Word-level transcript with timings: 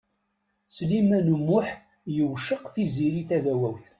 Sliman 0.75 1.27
U 1.35 1.37
Muḥ 1.47 1.67
yewceq 2.15 2.63
Tiziri 2.73 3.23
Tagawawt. 3.29 3.85